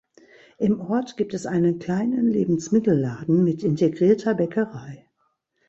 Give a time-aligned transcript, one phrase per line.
[0.57, 5.07] Im Ort gibt es einen kleinen Lebensmittelladen mit integrierter Bäckerei.